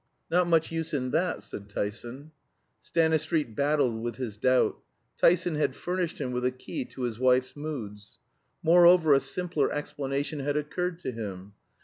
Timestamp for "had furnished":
5.53-6.19